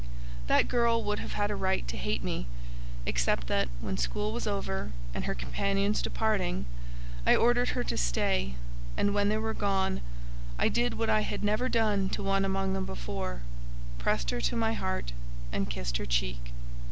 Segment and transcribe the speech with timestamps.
[0.47, 2.47] That girl would have had a right to hate me,
[3.05, 6.65] except that, when school was over and her companions departing,
[7.23, 8.55] I ordered her to stay,
[8.97, 10.01] and when they were gone,
[10.57, 14.73] I did what I had never done to one among them before—pressed her to my
[14.73, 15.13] heart
[15.53, 16.51] and kissed her cheek.